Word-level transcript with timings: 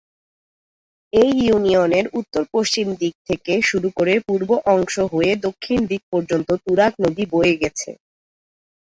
এই 1.13 1.31
ইউনিয়নের 1.41 2.05
উত্তর-পশ্চিম 2.19 2.87
দিক 3.01 3.13
থেকে 3.27 3.53
শুরু 3.69 3.89
করে 3.97 4.13
পূর্ব 4.27 4.49
অংশ 4.73 4.95
হয়ে 5.11 5.31
দক্ষিণ 5.45 5.79
দিক 5.91 6.01
পর্যন্ত 6.11 6.49
তুরাগ 6.63 6.93
নদী 7.03 7.23
বয়ে 7.33 7.55
গেছে। 7.61 7.89